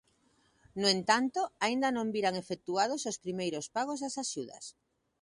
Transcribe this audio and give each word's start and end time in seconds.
No 0.81 0.87
entanto, 0.97 1.41
aínda 1.65 1.89
non 1.97 2.11
viran 2.15 2.35
efectuados 2.43 3.01
os 3.11 3.21
primeiros 3.23 3.65
pagos 3.75 4.01
das 4.03 4.15
axudas. 4.23 4.63